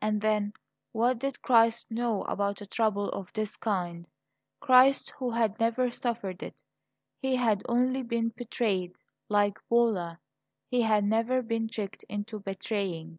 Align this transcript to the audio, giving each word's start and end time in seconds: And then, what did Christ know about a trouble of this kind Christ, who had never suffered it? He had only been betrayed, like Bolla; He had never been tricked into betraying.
And 0.00 0.20
then, 0.20 0.52
what 0.92 1.18
did 1.18 1.42
Christ 1.42 1.90
know 1.90 2.22
about 2.28 2.60
a 2.60 2.66
trouble 2.66 3.08
of 3.08 3.32
this 3.32 3.56
kind 3.56 4.06
Christ, 4.60 5.10
who 5.18 5.30
had 5.32 5.58
never 5.58 5.90
suffered 5.90 6.44
it? 6.44 6.62
He 7.20 7.34
had 7.34 7.64
only 7.68 8.04
been 8.04 8.28
betrayed, 8.28 8.92
like 9.28 9.58
Bolla; 9.68 10.20
He 10.70 10.82
had 10.82 11.02
never 11.02 11.42
been 11.42 11.66
tricked 11.66 12.04
into 12.08 12.38
betraying. 12.38 13.18